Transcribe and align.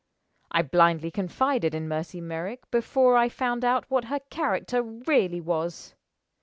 I 0.49 0.63
blindly 0.63 1.11
confided 1.11 1.75
in 1.75 1.87
Mercy 1.87 2.21
Merrick 2.21 2.71
before 2.71 3.15
I 3.17 3.29
found 3.29 3.63
out 3.63 3.85
what 3.87 4.05
her 4.05 4.19
character 4.31 4.81
really 4.81 5.39
was. 5.39 5.93